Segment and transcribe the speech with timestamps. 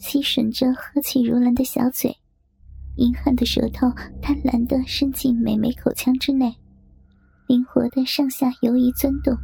[0.00, 2.16] 吸吮着呵气如兰的小嘴，
[2.96, 3.86] 银汉的舌头
[4.22, 6.52] 贪婪地伸进美眉口腔之内，
[7.46, 9.36] 灵活地上下游移钻动。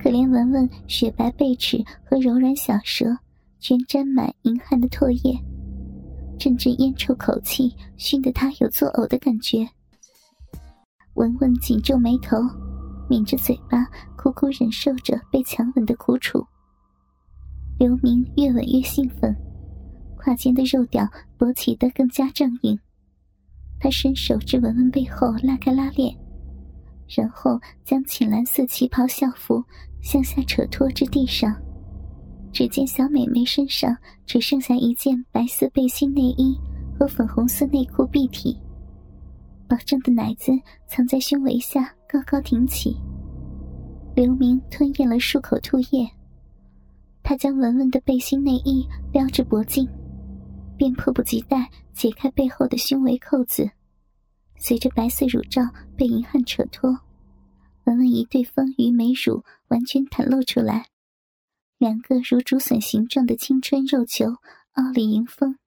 [0.00, 3.16] 可怜文文雪白背齿和柔软小舌，
[3.60, 5.38] 全沾满银汉的唾液，
[6.36, 9.66] 阵阵烟臭口气熏得他有作呕的感觉。
[11.14, 12.36] 文文紧皱眉头，
[13.08, 16.44] 抿着嘴巴，苦苦忍受着被强吻的苦楚。
[17.78, 19.34] 刘明越吻越兴奋。
[20.24, 21.04] 胯间的肉屌
[21.36, 22.78] 勃起得更加正硬，
[23.80, 26.16] 他伸手至文文背后拉开拉链，
[27.08, 29.64] 然后将浅蓝色旗袍校服
[30.00, 31.52] 向下扯脱至地上。
[32.52, 36.56] 只见小美眉身上只剩下一件白色背心内衣
[36.96, 38.56] 和粉红色内裤蔽体，
[39.66, 40.52] 饱胀的奶子
[40.86, 42.96] 藏在胸围下高高挺起。
[44.14, 46.08] 刘明吞咽了数口吐液，
[47.24, 49.88] 他将文文的背心内衣撩至脖颈。
[50.76, 53.70] 便迫不及待解开背后的胸围扣子，
[54.56, 55.62] 随着白色乳罩
[55.96, 56.90] 被银汉扯脱，
[57.84, 60.86] 文文一对丰腴美乳完全袒露出来，
[61.78, 64.36] 两个如竹笋形状的青春肉球
[64.72, 65.58] 傲立迎风，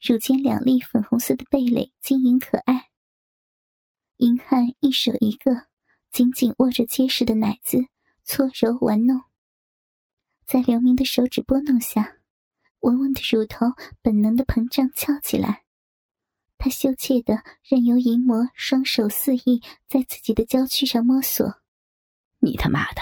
[0.00, 2.88] 乳尖两粒粉红色的蓓蕾晶莹可爱。
[4.18, 5.66] 银汉一手一个，
[6.10, 7.86] 紧紧握着结实的奶子，
[8.24, 9.22] 搓揉玩弄，
[10.46, 12.18] 在刘明的手指拨弄下。
[12.82, 13.66] 文文的乳头
[14.02, 15.62] 本能的膨胀翘起来，
[16.58, 21.60] 他羞怯的任由淫魔双手肆意在自己的娇躯上摸索。
[22.40, 23.00] 你他妈的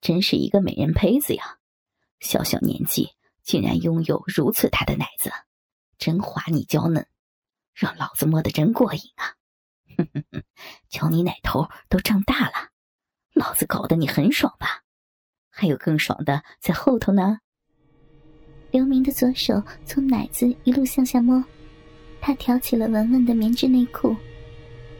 [0.00, 1.58] 真是一个美人胚子呀！
[2.18, 3.10] 小小年纪
[3.44, 5.30] 竟然拥有如此大的奶子，
[5.98, 7.06] 真滑腻娇嫩，
[7.72, 9.38] 让老子摸得真过瘾啊！
[9.96, 10.42] 哼哼哼，
[10.88, 12.70] 瞧你奶头都胀大了，
[13.34, 14.82] 老子搞得你很爽吧？
[15.48, 17.38] 还有更爽的在后头呢。
[18.72, 21.44] 刘明的左手从奶子一路向下摸，
[22.22, 24.16] 他挑起了文文的棉质内裤，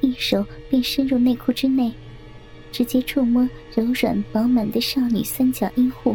[0.02, 1.90] 一手便伸入内裤之内，
[2.70, 6.14] 直接触摸柔软饱满的少女三角阴户。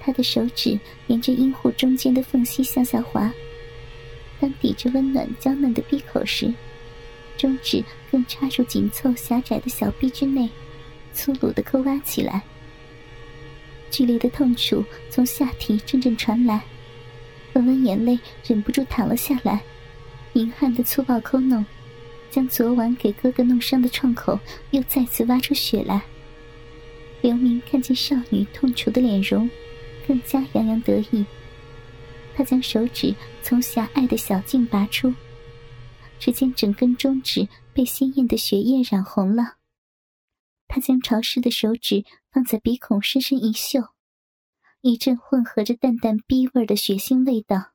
[0.00, 0.76] 他的手指
[1.06, 3.32] 沿着阴户中间的缝隙向下滑，
[4.40, 6.52] 当抵着温暖娇嫩的闭口时，
[7.36, 10.50] 中指更插入紧凑狭窄的小臂之内，
[11.12, 12.42] 粗鲁的抠挖起来。
[13.88, 16.60] 剧烈的痛楚从下体阵阵传来。
[17.58, 19.60] 文文眼泪忍不住淌了下来，
[20.34, 21.66] 银汉的粗暴抠弄，
[22.30, 24.38] 将昨晚给哥哥弄伤的创口
[24.70, 26.00] 又再次挖出血来。
[27.20, 29.50] 刘明看见少女痛楚的脸容，
[30.06, 31.26] 更加洋洋得意。
[32.36, 35.12] 他将手指从狭隘的小径拔出，
[36.20, 39.56] 只见整根中指被鲜艳的血液染红了。
[40.68, 43.88] 他将潮湿的手指放在鼻孔深深一嗅。
[44.80, 47.72] 一阵混合着淡淡逼味的血腥味道，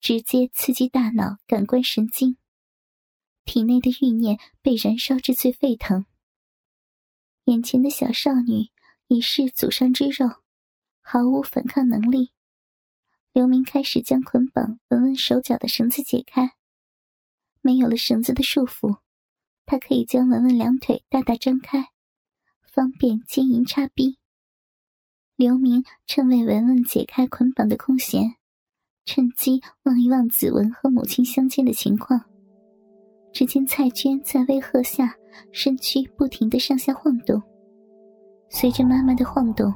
[0.00, 2.36] 直接刺激大脑感官神经，
[3.44, 6.06] 体内的欲念被燃烧至最沸腾。
[7.46, 8.70] 眼前的小少女
[9.08, 10.28] 已是祖上之肉，
[11.00, 12.30] 毫无反抗能力。
[13.32, 16.54] 刘明开始将捆绑文文手脚的绳子解开，
[17.60, 19.00] 没有了绳子的束缚，
[19.66, 21.90] 他可以将文文两腿大大张开，
[22.62, 24.19] 方便奸淫插逼。
[25.40, 28.34] 刘明趁为文文解开捆绑的空闲，
[29.06, 32.20] 趁机望一望子文和母亲相见的情况。
[33.32, 35.14] 只见蔡娟在威吓下，
[35.50, 37.42] 身躯不停的上下晃动。
[38.50, 39.72] 随着妈妈的晃动，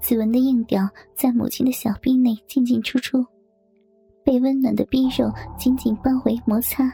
[0.00, 3.24] 子文的硬屌在母亲的小臂内进进出出，
[4.24, 6.92] 被温暖的逼肉紧紧包围摩擦。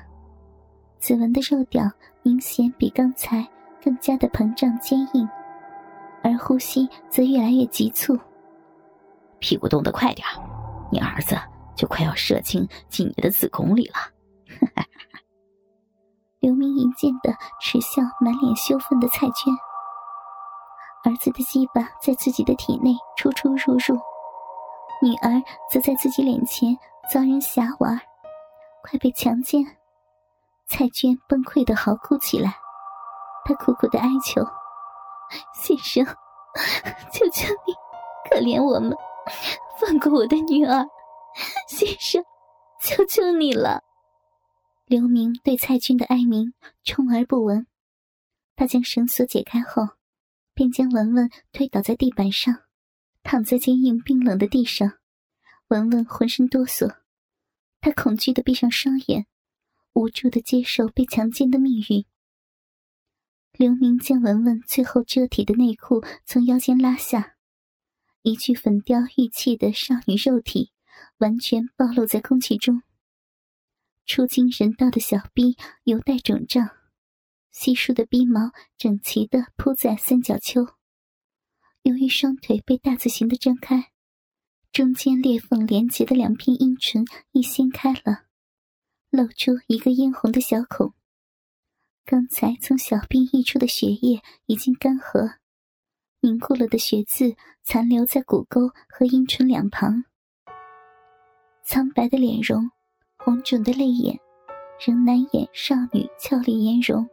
[0.98, 1.90] 子文的肉屌
[2.22, 3.48] 明显比刚才
[3.82, 5.26] 更加的膨胀坚硬。
[6.26, 8.18] 而呼吸则越来越急促，
[9.38, 10.26] 屁股动得快点
[10.90, 11.38] 你儿子
[11.76, 13.94] 就快要射精进你的子宫里了。
[16.40, 19.54] 刘明一见的耻笑满脸羞愤的蔡娟，
[21.04, 23.96] 儿子的鸡巴在自己的体内出出入入，
[25.00, 25.40] 女儿
[25.70, 26.76] 则在自己脸前
[27.12, 28.00] 遭人挟玩，
[28.82, 29.64] 快被强奸。
[30.66, 32.56] 蔡娟崩溃的嚎哭起来，
[33.44, 34.44] 她苦苦的哀求。
[35.54, 36.04] 先生，
[37.12, 37.74] 求求你，
[38.28, 38.96] 可怜我们，
[39.80, 40.86] 放过我的女儿。
[41.68, 42.24] 先生，
[42.80, 43.82] 求求你了！
[44.86, 47.66] 刘明对蔡军的哀鸣充耳不闻。
[48.54, 49.82] 他将绳索解开后，
[50.54, 52.62] 便将文文推倒在地板上，
[53.22, 54.92] 躺在坚硬冰冷的地上。
[55.68, 56.96] 文文浑身哆嗦，
[57.80, 59.26] 他恐惧的闭上双眼，
[59.92, 62.06] 无助的接受被强奸的命运。
[63.58, 67.36] 刘明将文文最后遮体的内裤从腰间拉下，
[68.20, 70.72] 一具粉雕玉砌的少女肉体
[71.18, 72.82] 完全暴露在空气中。
[74.04, 76.68] 出惊人道的小臂犹带肿胀，
[77.50, 80.66] 稀疏的鼻毛整齐地铺在三角丘。
[81.80, 83.90] 由于双腿被大字形的张开，
[84.70, 88.26] 中间裂缝连接的两片阴唇一掀开了，
[89.08, 90.92] 露出一个殷红的小孔。
[92.08, 95.38] 刚才从小臂溢出的血液已经干涸，
[96.20, 100.04] 凝固了的血渍残留在骨沟和阴唇两旁。
[101.64, 102.70] 苍白的脸容，
[103.16, 104.20] 红肿的泪眼，
[104.86, 107.08] 仍难掩少女俏丽颜容。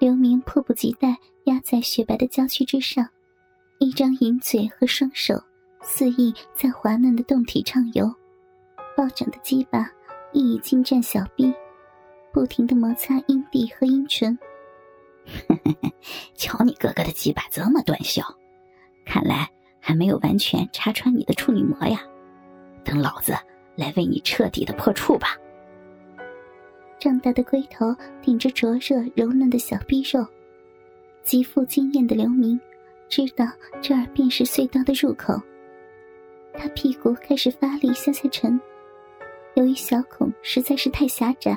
[0.00, 3.06] 刘明迫不及待压在雪白的娇躯之上，
[3.78, 5.34] 一张银嘴和双手
[5.82, 8.10] 肆意在滑嫩的胴体畅游，
[8.96, 9.86] 暴涨的鸡巴
[10.32, 11.52] 亦已侵占小臂。
[12.34, 14.36] 不停的摩擦阴蒂和阴唇，
[16.34, 18.24] 瞧你哥哥的鸡巴这么短小，
[19.06, 19.48] 看来
[19.78, 22.00] 还没有完全插穿你的处女膜呀。
[22.82, 23.32] 等老子
[23.76, 25.38] 来为你彻底的破处吧。
[26.98, 30.26] 胀大的龟头顶着灼热柔嫩的小臂肉，
[31.22, 32.60] 极富经验的刘明
[33.08, 33.46] 知道
[33.80, 35.40] 这儿便是隧道的入口。
[36.52, 38.60] 他屁股开始发力向下沉，
[39.54, 41.56] 由于小孔实在是太狭窄。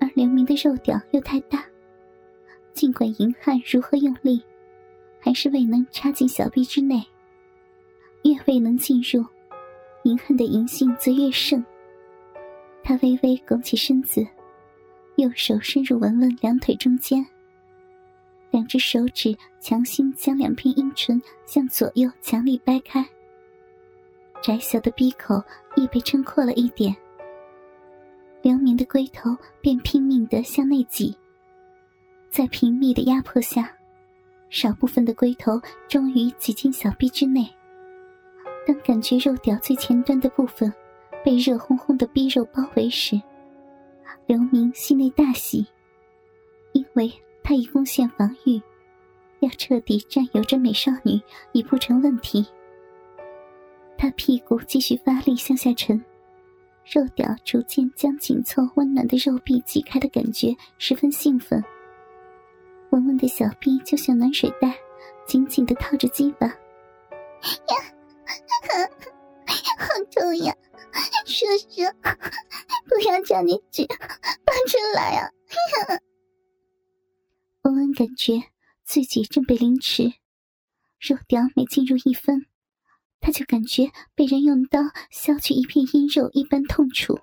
[0.00, 1.64] 而刘明的肉屌又太大，
[2.72, 4.42] 尽管银汉如何用力，
[5.20, 7.02] 还是未能插进小臂之内。
[8.22, 9.24] 越未能进入，
[10.04, 11.64] 银汉的淫性则越盛。
[12.82, 14.26] 他微微拱起身子，
[15.16, 17.24] 右手伸入文文两腿中间，
[18.50, 23.04] 两只手指强行将两片阴唇向左右强力掰开，
[24.42, 25.42] 窄小的鼻口
[25.76, 26.96] 亦被撑阔了一点。
[28.40, 31.16] 刘明的龟头便拼命的向内挤，
[32.30, 33.70] 在频密的压迫下，
[34.48, 37.48] 少部分的龟头终于挤进小臂之内。
[38.66, 40.72] 当感觉肉屌最前端的部分
[41.24, 43.20] 被热烘烘的逼肉包围时，
[44.26, 45.66] 刘明心内大喜，
[46.72, 47.12] 因为
[47.42, 48.60] 他已攻陷防御，
[49.40, 51.20] 要彻底占有这美少女
[51.52, 52.46] 已不成问题。
[53.96, 56.02] 他屁股继续发力向下沉。
[56.90, 61.62] 肉屌逐渐将紧凑温暖的肉壁挤开的感觉十分兴奋。
[62.90, 64.74] 文文的小臂就像暖水袋，
[65.26, 66.46] 紧紧的套着鸡巴。
[66.46, 66.54] 呀，
[69.78, 70.54] 好痛呀！
[71.26, 71.82] 叔叔，
[72.88, 75.28] 不要叫你纸拔出来啊！
[77.64, 78.42] 文文感觉
[78.84, 80.04] 自己正被凌迟，
[80.98, 82.46] 肉屌每进入一分。
[83.20, 84.80] 他就感觉被人用刀
[85.10, 87.18] 削去一片阴肉一般痛楚，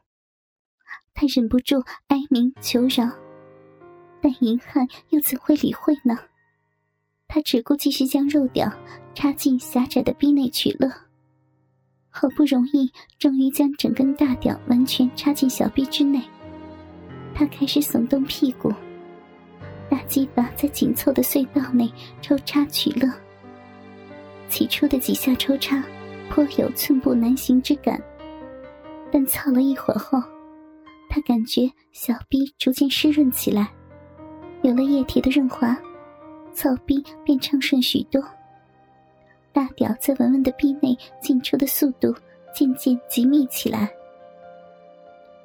[1.14, 3.12] 他忍不住哀鸣求饶，
[4.22, 6.18] 但银汉又怎会理会呢？
[7.28, 8.72] 他只顾继续将肉屌
[9.16, 10.92] 插进狭窄的逼内取乐。
[12.10, 16.22] 好不容易，终于将整根大屌完全插进小臂之内，
[17.34, 18.72] 他开始耸动屁股，
[19.90, 23.12] 大鸡巴在紧凑的隧道内抽插取乐。
[24.56, 25.84] 起初的几下抽插，
[26.30, 28.02] 颇有寸步难行之感。
[29.12, 30.18] 但操了一会儿后，
[31.10, 33.70] 他感觉小臂逐渐湿润起来，
[34.62, 35.78] 有了液体的润滑，
[36.54, 38.24] 操逼便畅顺许多。
[39.52, 42.16] 大屌在文文的臂内进出的速度
[42.54, 43.92] 渐渐紧密起来。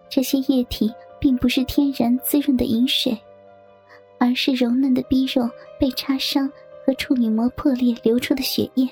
[0.09, 0.89] 这些液体
[1.21, 3.19] 并不是天然滋润的饮水，
[4.21, 5.51] 而是柔嫩的逼肉
[5.81, 6.49] 被插伤。
[6.87, 8.89] 和处女膜破裂流出的血液。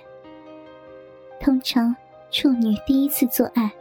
[1.48, 1.96] 通常，
[2.30, 3.72] 处女第一次做爱，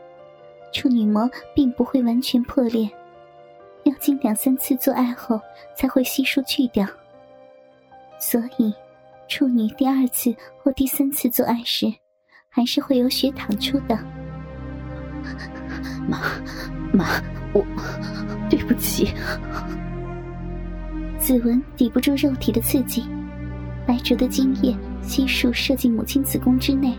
[0.71, 2.89] 处女膜并不会完全破裂，
[3.83, 5.37] 要经两三次做爱后
[5.75, 6.87] 才会悉数去掉。
[8.17, 8.73] 所以，
[9.27, 10.33] 处女第二次
[10.63, 11.93] 或第三次做爱时，
[12.47, 13.99] 还是会有血淌出的。
[16.07, 16.21] 妈，
[16.93, 17.21] 妈，
[17.51, 17.65] 我
[18.49, 19.13] 对不起。
[21.19, 23.03] 子文抵不住肉体的刺激。
[23.85, 26.97] 白灼的精液悉数射进母亲子宫之内，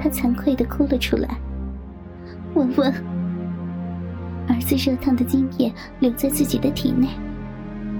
[0.00, 1.40] 他惭愧的哭了出来。
[2.54, 2.92] 文文，
[4.48, 7.08] 儿子热烫的精液留在自己的体内，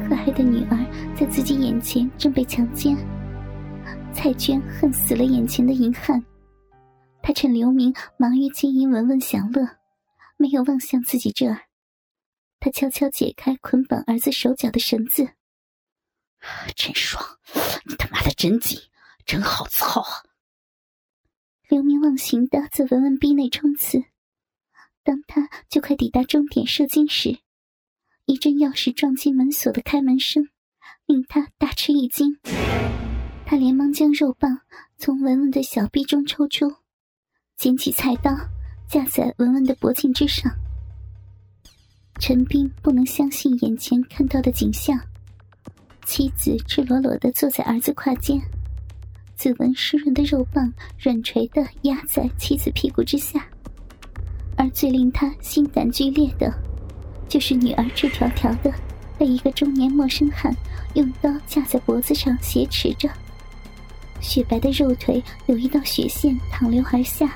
[0.08, 2.96] 可爱的女儿在自己眼前正被强奸。
[4.12, 6.24] 蔡娟恨死了眼前的淫汉，
[7.22, 9.68] 她趁刘明忙于经营文文享乐，
[10.36, 11.62] 没有望向自己这儿。
[12.60, 15.28] 他悄悄解开捆绑儿子手脚的绳子，
[16.74, 17.24] 真爽！
[17.84, 18.80] 你他妈的真紧，
[19.24, 20.24] 真好操啊！
[21.68, 24.02] 流明忘形的在文文逼内冲刺。
[25.04, 27.38] 当他就快抵达终点射精时，
[28.24, 30.48] 一阵钥匙撞击门锁的开门声
[31.06, 32.38] 令他大吃一惊。
[33.44, 34.60] 他连忙将肉棒
[34.96, 36.74] 从文文的小臂中抽出，
[37.56, 38.34] 捡起菜刀
[38.88, 40.50] 架在文文的脖颈之上。
[42.18, 44.98] 陈斌不能相信眼前看到的景象：
[46.04, 48.40] 妻子赤裸裸的坐在儿子胯间，
[49.38, 53.46] 子文湿润的肉棒软垂的压在妻子屁股之下。
[54.56, 56.52] 而最令他心胆俱裂的，
[57.28, 58.74] 就是女儿赤条条的
[59.16, 60.52] 被一个中年陌生汉
[60.94, 63.08] 用刀架在脖子上挟持着，
[64.20, 67.32] 雪白的肉腿有一道血线淌流而下。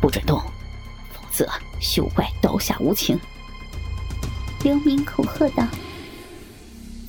[0.00, 0.40] 不准动，
[1.12, 1.46] 否则
[1.78, 3.18] 休怪刀下无情。
[4.64, 5.68] 刘明恐吓道。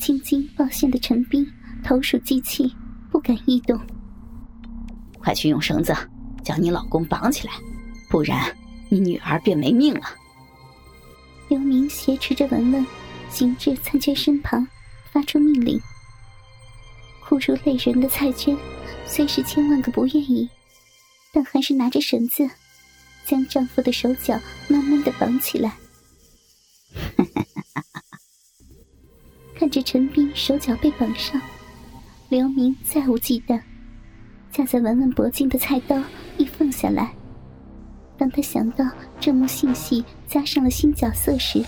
[0.01, 1.45] 青筋暴现的陈斌
[1.83, 2.73] 投鼠忌器，
[3.17, 3.81] 不敢异动。
[5.19, 5.91] 快去用绳子
[6.43, 7.53] 将你老公绑起来，
[8.11, 8.55] 不然。
[8.89, 10.01] 你女儿便没命了。
[11.47, 12.85] 刘明挟持着文文，
[13.27, 14.67] 行至蔡娟身旁，
[15.11, 15.81] 发出命令。
[17.25, 18.55] 哭出泪人的蔡娟，
[19.07, 20.47] 虽是千万个不愿意，
[21.33, 22.47] 但还是拿着绳子，
[23.25, 25.75] 将丈夫的手脚慢慢的绑起来。
[29.57, 31.41] 看着陈斌手脚被绑上，
[32.29, 33.57] 刘明再无忌惮，
[34.51, 35.97] 架在文文脖颈的菜刀
[36.37, 37.13] 一放下来。
[38.17, 38.85] 当他想到
[39.17, 41.63] 这幕性戏加上了新角色时，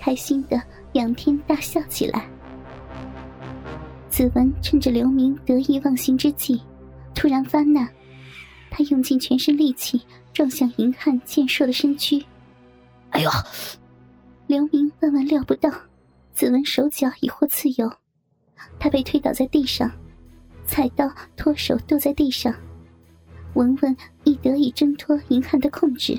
[0.00, 0.58] 开心的
[0.94, 2.26] 仰天大笑起来。
[4.08, 6.58] 子文趁着刘明得意忘形之际，
[7.14, 7.86] 突然发难，
[8.70, 10.00] 他用尽全身力气
[10.32, 12.24] 撞向银汉健硕的身躯。
[13.10, 13.30] 哎呦！
[14.46, 15.70] 刘明万万料不到，
[16.32, 17.92] 子文手脚已获自由，
[18.78, 19.90] 他被推倒在地上，
[20.64, 22.54] 菜刀脱手剁在地上。
[23.54, 26.18] 文文亦得以挣脱银汉的控制。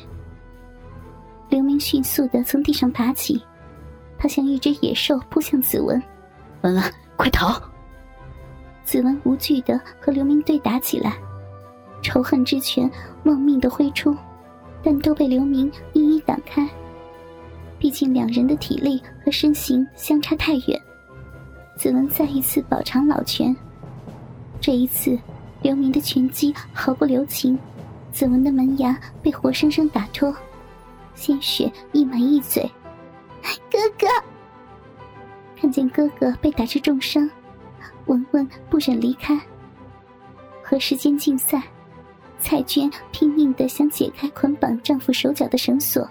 [1.49, 3.41] 刘明迅速的从地上爬起，
[4.17, 6.01] 他像一只野兽扑向子文。
[6.61, 6.83] 文文，
[7.15, 7.61] 快逃！
[8.83, 11.17] 子文无惧的和刘明对打起来，
[12.01, 12.89] 仇恨之拳
[13.23, 14.15] 忘命的挥出，
[14.81, 16.67] 但都被刘明一一挡开。
[17.77, 20.81] 毕竟两人的体力和身形相差太远。
[21.77, 23.55] 子文再一次饱尝老拳，
[24.59, 25.17] 这一次。
[25.63, 27.57] 刘明的拳击毫不留情，
[28.11, 30.33] 子文的门牙被活生生打脱，
[31.15, 32.61] 鲜血溢满一嘴。
[33.71, 34.07] 哥哥，
[35.59, 37.27] 看见哥哥被打致重伤，
[38.05, 39.39] 文文不忍离开。
[40.63, 41.63] 和时间竞赛，
[42.39, 46.07] 蔡娟拼命的想解开捆绑丈夫手脚的绳索，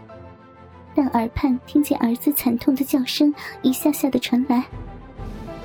[0.93, 3.33] 但耳畔听见儿子惨痛的叫声
[3.63, 4.65] 一下下的传来，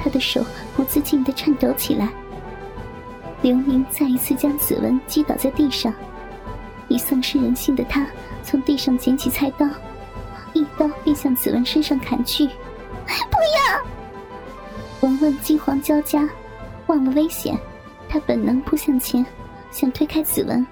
[0.02, 0.44] 他的手
[0.76, 2.10] 不自禁的颤抖起来。
[3.44, 5.94] 刘明再一次将子文击倒在地上，
[6.88, 8.06] 已丧失人性的他
[8.44, 9.68] 从地上捡起菜刀，
[10.54, 12.46] 一刀便向子文身上砍去。
[13.06, 13.82] 不要！
[15.02, 16.30] 文文惊慌交加，
[16.88, 17.58] 忘了危险，
[18.08, 19.26] 他本能扑向前，
[19.72, 20.66] 想推开子文，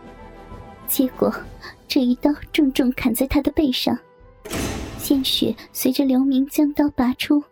[0.87, 1.33] 结果
[1.87, 3.97] 这一刀重重砍在他的背上，
[4.99, 7.43] 鲜血随着刘明将刀拔出，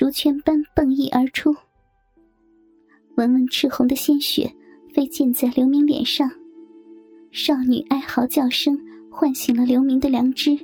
[0.00, 1.54] 如泉般迸溢而出。
[3.16, 4.50] 文文赤红的鲜血。
[4.94, 6.28] 飞溅在刘明脸上，
[7.30, 8.76] 少女哀嚎叫声
[9.08, 10.58] 唤醒了刘明的良知。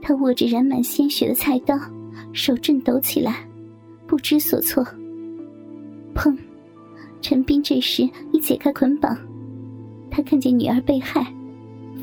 [0.00, 1.78] 他握着染满鲜血的菜刀，
[2.32, 3.46] 手震抖起来，
[4.06, 4.82] 不知所措。
[6.14, 6.34] 砰！
[7.20, 9.14] 陈斌这时已解开捆绑，
[10.10, 11.30] 他看见女儿被害，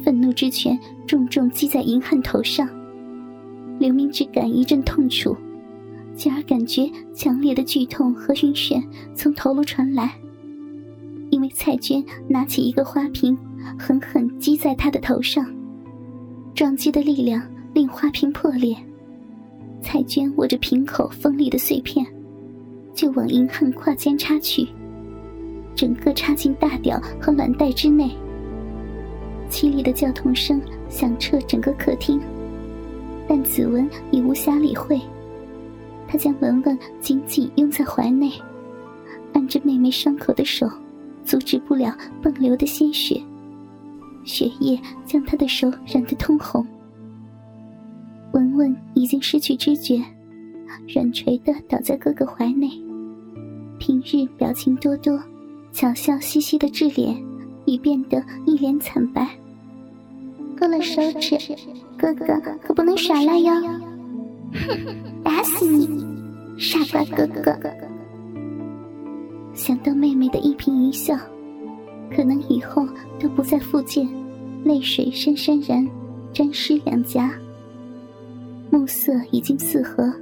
[0.04, 2.70] 愤怒之拳重重击在银汉头上。
[3.80, 5.36] 刘明只感一阵痛楚，
[6.20, 8.84] 继而感觉强烈的剧痛和晕眩
[9.16, 10.14] 从头颅传来。
[11.30, 13.38] 因为蔡娟拿起一个花瓶，
[13.78, 15.46] 狠狠击在他的头上，
[16.54, 17.42] 撞击的力量
[17.74, 18.76] 令花瓶破裂。
[19.82, 22.06] 蔡娟握着瓶口锋利的碎片，
[22.94, 24.68] 就往银汉胯间插去，
[25.74, 28.12] 整个插进大屌和卵袋之内。
[29.50, 32.20] 凄厉的叫痛声响彻整个客厅，
[33.26, 35.00] 但子文已无暇理会，
[36.10, 38.32] 他将文文紧紧拥在怀内，
[39.34, 40.68] 按着妹妹伤口的手。
[41.26, 43.22] 阻止不了迸流的鲜血，
[44.24, 46.66] 血液将他的手染得通红。
[48.32, 50.02] 文文已经失去知觉，
[50.92, 52.72] 软垂的倒在哥哥怀内。
[53.78, 55.22] 平日表情多多、
[55.72, 57.16] 巧笑嘻嘻的智脸
[57.66, 59.30] 已变得一脸惨白。
[60.58, 61.38] 割了手指，
[61.96, 63.54] 哥哥可不能耍赖哟！
[64.54, 65.88] 哼， 打死你，
[66.58, 67.60] 傻瓜哥哥！
[69.54, 71.18] 想到妹妹的一颦一笑，
[72.16, 72.88] 可能以后
[73.20, 74.08] 都不再复见，
[74.64, 75.86] 泪水潸潸然
[76.32, 77.32] 沾湿两颊。
[78.72, 80.14] 暮色已经四合，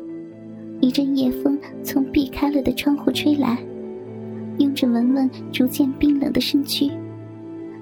[0.79, 3.57] 一阵夜风从避开了的窗户吹来，
[4.57, 6.89] 拥着文文逐渐冰冷的身躯。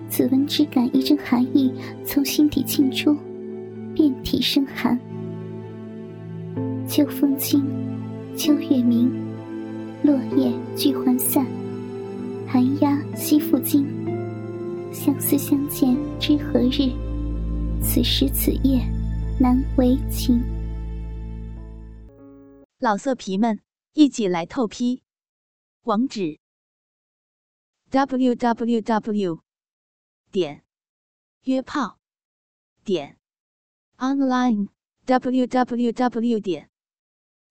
[0.10, 1.74] 子文只感一阵寒意
[2.04, 3.16] 从心底沁出，
[3.94, 5.00] 遍体生寒。
[6.96, 7.62] 秋风清，
[8.38, 9.12] 秋月明，
[10.02, 11.46] 落叶聚还散，
[12.48, 13.84] 寒鸦栖复惊。
[14.94, 16.96] 相思相见知何日？
[17.84, 18.80] 此时此夜
[19.42, 20.42] 难为情。
[22.80, 23.60] 老色皮们，
[23.92, 25.04] 一起来透批！
[25.82, 26.40] 网址
[27.90, 29.40] ：w w w.
[30.32, 30.64] 点
[31.44, 32.00] 约炮
[32.86, 33.18] 点
[33.98, 34.70] online
[35.04, 36.40] w w w.
[36.40, 36.70] 点